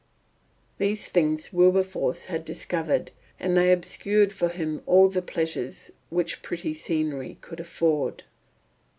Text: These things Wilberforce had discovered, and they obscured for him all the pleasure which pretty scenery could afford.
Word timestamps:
These 0.79 1.09
things 1.09 1.53
Wilberforce 1.53 2.25
had 2.25 2.43
discovered, 2.43 3.11
and 3.39 3.55
they 3.55 3.71
obscured 3.71 4.33
for 4.33 4.49
him 4.49 4.81
all 4.87 5.09
the 5.09 5.21
pleasure 5.21 5.71
which 6.09 6.41
pretty 6.41 6.73
scenery 6.73 7.37
could 7.41 7.59
afford. 7.59 8.23